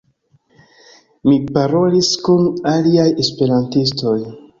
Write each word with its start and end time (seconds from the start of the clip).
Mi 1.27 1.33
parolis 1.57 2.09
kun 2.29 2.47
aliaj 2.71 3.05
Esperantistoj 3.25 4.17